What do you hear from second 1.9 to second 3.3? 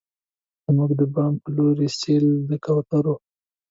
سیل د کوترو